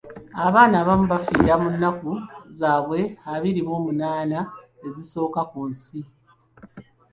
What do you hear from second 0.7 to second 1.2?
abamu